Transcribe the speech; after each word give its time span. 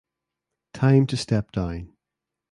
Time 0.73 1.05
to 1.05 1.15
step 1.15 1.51
down. 1.51 1.95